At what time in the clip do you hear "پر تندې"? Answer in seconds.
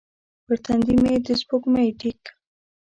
0.45-0.95